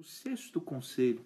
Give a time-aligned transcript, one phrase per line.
[0.00, 1.20] O sexto conselho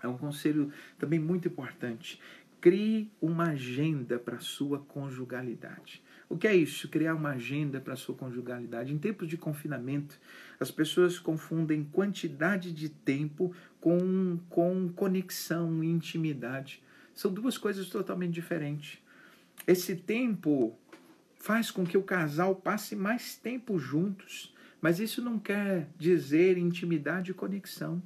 [0.00, 2.20] é um conselho também muito importante.
[2.60, 6.00] Crie uma agenda para a sua conjugalidade.
[6.28, 6.88] O que é isso?
[6.88, 8.92] Criar uma agenda para a sua conjugalidade.
[8.92, 10.20] Em tempos de confinamento,
[10.60, 16.84] as pessoas confundem quantidade de tempo com, com conexão e intimidade.
[17.12, 19.02] São duas coisas totalmente diferentes.
[19.66, 20.78] Esse tempo
[21.34, 27.30] faz com que o casal passe mais tempo juntos, mas isso não quer dizer intimidade
[27.30, 28.02] e conexão.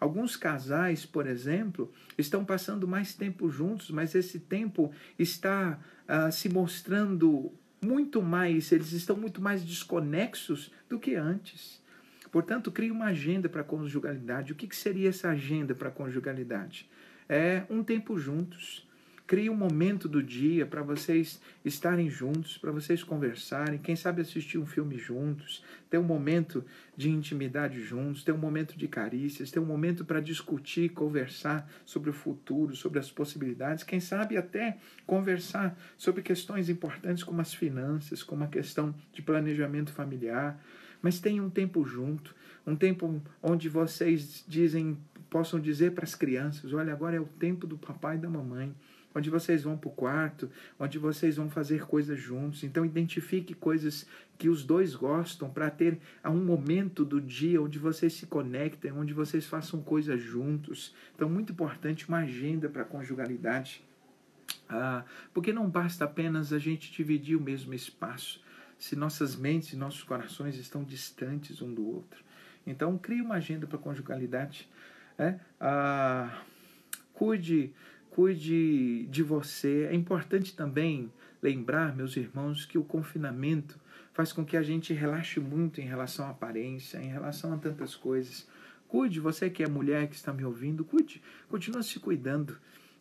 [0.00, 6.48] Alguns casais, por exemplo, estão passando mais tempo juntos, mas esse tempo está uh, se
[6.48, 11.82] mostrando muito mais, eles estão muito mais desconexos do que antes.
[12.30, 14.52] Portanto, crie uma agenda para a conjugalidade.
[14.52, 16.88] O que, que seria essa agenda para a conjugalidade?
[17.28, 18.87] É um tempo juntos
[19.28, 24.56] Crie um momento do dia para vocês estarem juntos, para vocês conversarem, quem sabe assistir
[24.56, 26.64] um filme juntos, ter um momento
[26.96, 32.08] de intimidade juntos, ter um momento de carícias, ter um momento para discutir, conversar sobre
[32.08, 38.22] o futuro, sobre as possibilidades, quem sabe até conversar sobre questões importantes como as finanças,
[38.22, 40.58] como a questão de planejamento familiar.
[41.02, 42.34] Mas tenham um tempo junto,
[42.66, 44.96] um tempo onde vocês dizem,
[45.28, 48.74] possam dizer para as crianças: olha, agora é o tempo do papai e da mamãe
[49.14, 52.62] onde vocês vão para o quarto, onde vocês vão fazer coisas juntos.
[52.62, 54.06] Então, identifique coisas
[54.36, 59.12] que os dois gostam para ter um momento do dia onde vocês se conectem, onde
[59.12, 60.94] vocês façam coisas juntos.
[61.14, 63.82] Então, muito importante uma agenda para a conjugalidade.
[64.68, 68.42] Ah, porque não basta apenas a gente dividir o mesmo espaço,
[68.78, 72.22] se nossas mentes e nossos corações estão distantes um do outro.
[72.66, 74.68] Então, crie uma agenda para a conjugalidade.
[75.18, 75.40] É?
[75.58, 76.42] Ah,
[77.12, 77.72] cuide
[78.18, 79.86] cuide de você.
[79.88, 81.08] É importante também
[81.40, 83.78] lembrar, meus irmãos, que o confinamento
[84.12, 87.94] faz com que a gente relaxe muito em relação à aparência, em relação a tantas
[87.94, 88.48] coisas.
[88.88, 92.58] Cuide, você que é mulher que está me ouvindo, cuide, continua se cuidando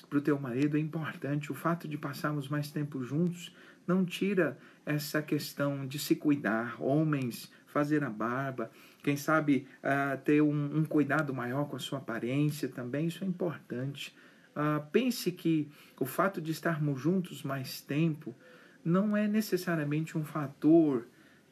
[0.07, 1.51] para o teu marido, é importante.
[1.51, 3.51] O fato de passarmos mais tempo juntos
[3.87, 4.55] não tira
[4.85, 6.79] essa questão de se cuidar.
[6.79, 8.69] Homens, fazer a barba,
[9.01, 13.27] quem sabe uh, ter um, um cuidado maior com a sua aparência também, isso é
[13.27, 14.15] importante.
[14.59, 15.69] Ah, pense que
[15.99, 18.33] o fato de estarmos juntos mais tempo
[18.83, 21.05] não é necessariamente um fator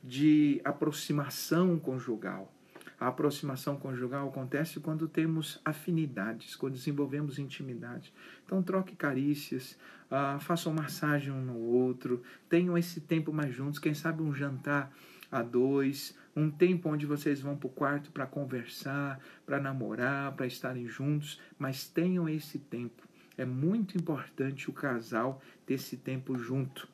[0.04, 2.52] de aproximação conjugal.
[3.00, 8.12] A aproximação conjugal acontece quando temos afinidades, quando desenvolvemos intimidade.
[8.44, 9.78] Então, troque carícias,
[10.10, 14.92] uh, façam massagem um no outro, tenham esse tempo mais juntos, quem sabe um jantar
[15.32, 20.46] a dois, um tempo onde vocês vão para o quarto para conversar, para namorar, para
[20.46, 23.08] estarem juntos, mas tenham esse tempo.
[23.38, 26.88] É muito importante o casal ter esse tempo junto,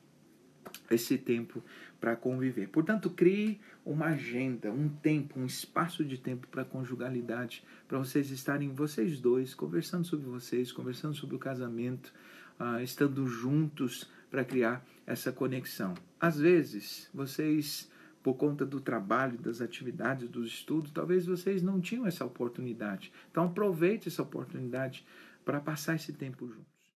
[0.90, 1.62] esse tempo
[2.00, 2.68] para conviver.
[2.68, 8.72] Portanto, crie uma agenda, um tempo, um espaço de tempo para conjugalidade, para vocês estarem
[8.72, 12.12] vocês dois conversando sobre vocês, conversando sobre o casamento,
[12.58, 15.94] uh, estando juntos para criar essa conexão.
[16.18, 17.91] Às vezes, vocês
[18.22, 23.12] por conta do trabalho, das atividades, dos estudos, talvez vocês não tinham essa oportunidade.
[23.30, 25.04] Então aproveite essa oportunidade
[25.44, 26.71] para passar esse tempo junto.